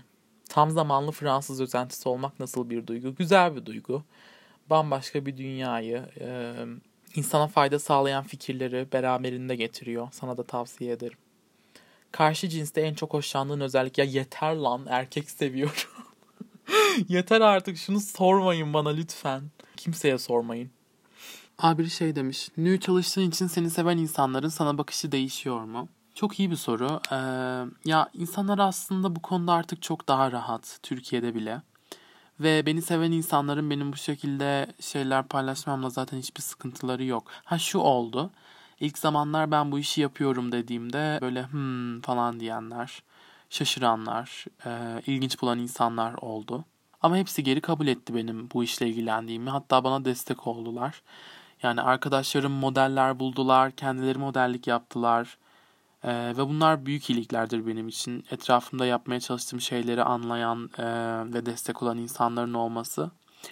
Tam 0.49 0.71
zamanlı 0.71 1.13
Fransız 1.13 1.61
özentisi 1.61 2.09
olmak 2.09 2.41
nasıl 2.41 2.71
bir 2.71 2.87
duygu? 2.87 3.15
Güzel 3.15 3.57
bir 3.57 3.67
duygu. 3.67 4.03
Bambaşka 4.71 5.27
bir 5.27 5.37
dünyayı, 5.37 6.03
insana 7.15 7.47
fayda 7.47 7.79
sağlayan 7.79 8.25
fikirleri 8.25 8.87
beraberinde 8.93 9.57
getiriyor. 9.57 10.09
Sana 10.13 10.37
da 10.37 10.43
tavsiye 10.43 10.93
ederim. 10.93 11.19
Karşı 12.13 12.49
cinste 12.49 12.81
en 12.81 12.95
çok 12.95 13.15
hoşlandığın 13.15 13.61
özellik 13.61 13.99
ya 13.99 14.05
yeter 14.05 14.55
lan 14.55 14.87
erkek 14.89 15.31
seviyorum. 15.31 16.05
yeter 17.09 17.41
artık 17.41 17.77
şunu 17.77 18.01
sormayın 18.01 18.75
bana 18.75 18.89
lütfen. 18.89 19.43
Kimseye 19.77 20.19
sormayın. 20.19 20.71
Abi 21.59 21.91
şey 21.91 22.17
demiş. 22.17 22.49
Nü 22.57 22.81
çalıştığın 22.81 23.29
için 23.29 23.47
seni 23.47 23.71
seven 23.71 23.99
insanların 23.99 24.49
sana 24.49 24.79
bakışı 24.79 25.13
değişiyor 25.13 25.65
mu? 25.65 25.89
Çok 26.15 26.41
iyi 26.41 26.51
bir 26.51 26.57
soru. 26.57 27.01
Ee, 27.13 27.17
ya 27.91 28.11
insanlar 28.15 28.59
aslında 28.59 29.17
bu 29.17 29.23
konuda 29.23 29.53
artık 29.53 29.83
çok 29.83 30.09
daha 30.09 30.33
rahat. 30.33 30.79
Türkiye'de 30.83 31.35
bile. 31.35 31.63
Ve 32.41 32.67
beni 32.67 32.83
seven 32.83 33.13
insanların 33.13 33.71
benim 33.71 33.93
bu 33.93 33.97
şekilde 33.97 34.67
şeyler 34.81 35.25
paylaşmamla 35.25 35.91
zaten 35.91 36.19
hiçbir 36.19 36.43
sıkıntıları 36.43 37.05
yok. 37.05 37.25
Ha 37.45 37.59
şu 37.59 37.79
oldu. 37.79 38.31
İlk 38.81 38.99
zamanlar 38.99 39.51
ben 39.51 39.73
bu 39.73 39.79
işi 39.79 40.01
yapıyorum 40.01 40.53
dediğimde 40.53 41.19
böyle 41.23 41.43
hmm 41.43 42.01
falan 42.01 42.41
diyenler, 42.41 43.03
şaşıranlar, 43.51 44.45
e, 44.67 45.03
ilginç 45.07 45.43
bulan 45.43 45.59
insanlar 45.59 46.15
oldu. 46.15 46.65
Ama 47.03 47.17
hepsi 47.17 47.43
geri 47.45 47.61
kabul 47.61 47.87
etti 47.87 48.15
benim 48.15 48.51
bu 48.51 48.65
işle 48.65 48.89
ilgilendiğimi. 48.89 49.51
Hatta 49.51 49.85
bana 49.85 50.05
destek 50.05 50.47
oldular. 50.47 51.03
Yani 51.63 51.83
arkadaşlarım 51.83 52.53
modeller 52.53 53.19
buldular, 53.19 53.71
kendileri 53.73 54.19
modellik 54.19 54.67
yaptılar. 54.67 55.39
Ee, 56.05 56.37
ve 56.37 56.49
bunlar 56.49 56.87
büyük 56.87 57.11
iyiliklerdir 57.11 57.67
benim 57.67 57.89
için. 57.89 58.25
Etrafımda 58.31 58.87
yapmaya 58.87 59.21
çalıştığım 59.21 59.61
şeyleri 59.61 60.03
anlayan 60.03 60.71
e, 60.79 60.85
ve 61.35 61.47
destek 61.47 61.83
olan 61.83 61.99
insanların 61.99 62.55
olması. 62.55 63.11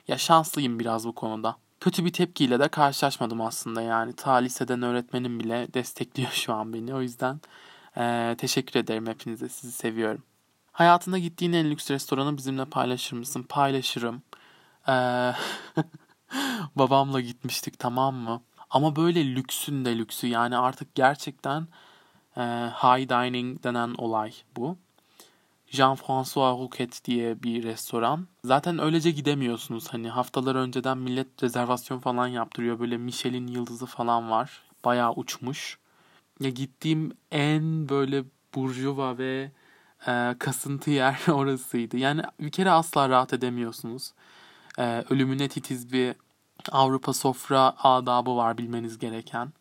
Ya 0.09 0.19
şanslıyım 0.19 0.79
biraz 0.79 1.07
bu 1.07 1.15
konuda. 1.15 1.57
Kötü 1.81 2.05
bir 2.05 2.13
tepkiyle 2.13 2.61
de 2.61 2.69
karşılaşmadım 2.69 3.41
aslında 3.41 3.83
yani. 3.83 4.13
Ta 4.13 4.33
liseden 4.35 4.83
öğretmenim 4.83 5.41
bile 5.41 5.75
destekliyor 5.75 6.31
şu 6.31 6.53
an 6.55 6.73
beni. 6.73 6.95
O 6.95 7.03
yüzden 7.03 7.41
e, 7.97 8.35
teşekkür 8.39 8.81
ederim 8.81 9.07
hepinize. 9.07 9.49
Sizi 9.49 9.73
seviyorum. 9.73 10.23
Hayatında 10.73 11.19
gittiğin 11.19 11.53
en 11.53 11.71
lüks 11.71 11.91
restoranı 11.91 12.37
bizimle 12.37 12.65
paylaşır 12.65 13.17
mısın? 13.17 13.43
Paylaşırım. 13.49 14.23
Ee, 14.89 14.93
babamla 16.77 17.21
gitmiştik 17.21 17.79
tamam 17.79 18.15
mı? 18.15 18.43
Ama 18.71 18.97
böyle 18.97 19.35
lüksün 19.35 19.85
de 19.85 19.99
lüksü 19.99 20.27
yani 20.27 20.57
artık 20.57 20.95
gerçekten 20.95 21.69
e, 22.37 22.43
high 22.83 23.09
dining 23.09 23.63
denen 23.65 23.95
olay 23.99 24.33
bu. 24.57 24.77
Jean-François 25.71 26.59
Rouquet 26.59 27.05
diye 27.05 27.43
bir 27.43 27.63
restoran. 27.63 28.27
Zaten 28.45 28.79
öylece 28.79 29.11
gidemiyorsunuz. 29.11 29.89
Hani 29.89 30.09
haftalar 30.09 30.55
önceden 30.55 30.99
millet 30.99 31.43
rezervasyon 31.43 31.99
falan 31.99 32.27
yaptırıyor. 32.27 32.81
Böyle 32.81 32.97
Michelin 32.97 33.47
yıldızı 33.47 33.87
falan 33.87 34.31
var. 34.31 34.63
Bayağı 34.85 35.13
uçmuş. 35.13 35.79
Ya 36.41 36.51
gittiğim 36.51 37.13
en 37.31 37.89
böyle 37.89 38.25
burjuva 38.55 39.19
ve 39.19 39.51
e, 40.07 40.35
kasıntı 40.39 40.91
yer 40.91 41.21
orasıydı. 41.33 41.97
Yani 41.97 42.23
bir 42.41 42.51
kere 42.51 42.71
asla 42.71 43.09
rahat 43.09 43.33
edemiyorsunuz. 43.33 44.13
E, 44.79 45.05
ölümüne 45.11 45.49
titiz 45.49 45.93
bir 45.93 46.15
Avrupa 46.73 47.13
sofra 47.13 47.75
adabı 47.79 48.37
var 48.37 48.59
bilmeniz 48.59 48.99
gereken. 48.99 49.53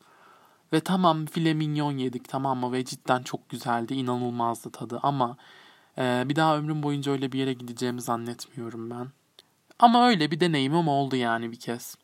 Ve 0.74 0.80
tamam 0.80 1.26
file 1.26 1.54
minyon 1.54 1.98
yedik 1.98 2.30
tamam 2.30 2.60
mı 2.60 2.72
ve 2.72 2.86
cidden 2.86 3.24
çok 3.24 3.50
güzeldi 3.50 3.94
inanılmazdı 3.94 4.70
tadı 4.70 5.00
ama 5.04 5.38
e, 5.98 6.24
bir 6.26 6.36
daha 6.36 6.58
ömrüm 6.58 6.84
boyunca 6.84 7.12
öyle 7.12 7.32
bir 7.32 7.40
yere 7.40 7.54
gideceğimi 7.54 8.02
zannetmiyorum 8.02 8.90
ben. 8.90 9.08
Ama 9.80 10.08
öyle 10.08 10.32
bir 10.32 10.40
deneyimim 10.40 10.88
oldu 10.88 11.16
yani 11.16 11.52
bir 11.52 11.60
kez. 11.60 11.96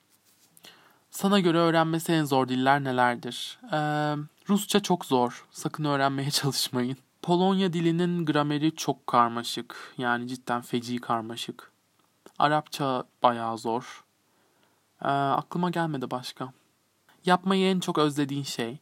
Sana 1.12 1.40
göre 1.40 1.58
öğrenmesi 1.58 2.12
en 2.12 2.24
zor 2.24 2.48
diller 2.48 2.84
nelerdir? 2.84 3.60
Ee, 3.74 4.16
Rusça 4.50 4.80
çok 4.80 5.06
zor. 5.06 5.46
Sakın 5.52 5.84
öğrenmeye 5.84 6.32
çalışmayın. 6.32 6.98
Polonya 7.22 7.74
dilinin 7.74 8.26
grameri 8.26 8.76
çok 8.76 9.08
karmaşık. 9.08 9.94
Yani 9.98 10.28
cidden 10.28 10.62
feci 10.62 10.98
karmaşık. 10.98 11.72
Arapça 12.40 13.04
bayağı 13.24 13.58
zor. 13.58 14.04
Ee, 15.02 15.08
aklıma 15.08 15.70
gelmedi 15.70 16.12
başka. 16.12 16.54
Yapmayı 17.26 17.72
en 17.72 17.80
çok 17.80 17.98
özlediğin 17.98 18.44
şey. 18.44 18.78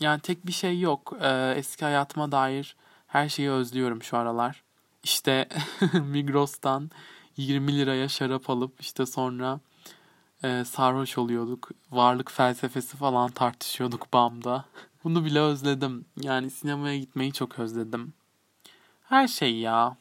Yani 0.00 0.20
tek 0.20 0.46
bir 0.46 0.52
şey 0.52 0.80
yok. 0.80 1.16
Ee, 1.20 1.54
eski 1.56 1.84
hayatıma 1.84 2.32
dair 2.32 2.76
her 3.06 3.28
şeyi 3.28 3.50
özlüyorum 3.50 4.02
şu 4.02 4.16
aralar. 4.16 4.62
İşte 5.02 5.48
Migros'tan 5.92 6.90
20 7.36 7.78
liraya 7.78 8.08
şarap 8.08 8.50
alıp 8.50 8.80
işte 8.80 9.06
sonra 9.06 9.60
e, 10.44 10.64
sarhoş 10.64 11.18
oluyorduk. 11.18 11.70
Varlık 11.90 12.30
felsefesi 12.30 12.96
falan 12.96 13.30
tartışıyorduk 13.30 14.12
BAM'da. 14.12 14.64
Bunu 15.04 15.24
bile 15.24 15.40
özledim. 15.40 16.04
Yani 16.20 16.50
sinemaya 16.50 16.98
gitmeyi 16.98 17.32
çok 17.32 17.58
özledim. 17.58 18.12
Her 19.04 19.28
şey 19.28 19.58
ya. 19.58 19.96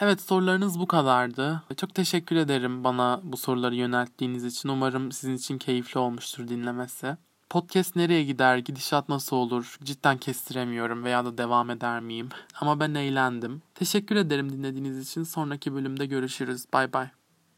Evet 0.00 0.20
sorularınız 0.20 0.78
bu 0.78 0.86
kadardı. 0.86 1.62
Çok 1.76 1.94
teşekkür 1.94 2.36
ederim 2.36 2.84
bana 2.84 3.20
bu 3.22 3.36
soruları 3.36 3.74
yönelttiğiniz 3.74 4.44
için. 4.44 4.68
Umarım 4.68 5.12
sizin 5.12 5.36
için 5.36 5.58
keyifli 5.58 6.00
olmuştur 6.00 6.48
dinlemesi. 6.48 7.16
Podcast 7.50 7.96
nereye 7.96 8.24
gider, 8.24 8.56
gidişat 8.58 9.08
nasıl 9.08 9.36
olur 9.36 9.78
cidden 9.82 10.18
kestiremiyorum 10.18 11.04
veya 11.04 11.24
da 11.24 11.38
devam 11.38 11.70
eder 11.70 12.00
miyim? 12.00 12.28
Ama 12.60 12.80
ben 12.80 12.94
eğlendim. 12.94 13.62
Teşekkür 13.74 14.16
ederim 14.16 14.52
dinlediğiniz 14.52 15.08
için. 15.08 15.22
Sonraki 15.22 15.74
bölümde 15.74 16.06
görüşürüz. 16.06 16.64
Bay 16.72 16.92
bay. 16.92 17.10